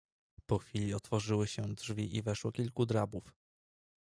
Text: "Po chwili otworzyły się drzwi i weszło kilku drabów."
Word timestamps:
"Po 0.45 0.57
chwili 0.57 0.93
otworzyły 0.93 1.47
się 1.47 1.61
drzwi 1.61 2.15
i 2.17 2.21
weszło 2.21 2.51
kilku 2.51 2.85
drabów." 2.85 3.33